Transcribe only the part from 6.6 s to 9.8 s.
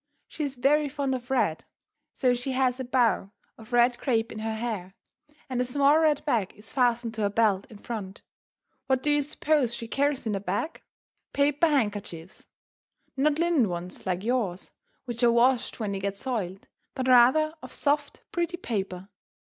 fastened to her belt in front. What do you suppose